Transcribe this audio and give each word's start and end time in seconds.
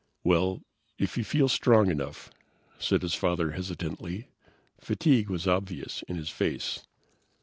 "Well, 0.23 0.63
if 0.97 1.15
you 1.15 1.23
feel 1.23 1.47
strong 1.47 1.91
enough," 1.91 2.31
said 2.79 3.03
his 3.03 3.13
father 3.13 3.51
hesitantly. 3.51 4.29
Fatigue 4.79 5.29
was 5.29 5.45
obvious 5.45 6.01
in 6.07 6.15
his 6.15 6.31
face. 6.31 6.83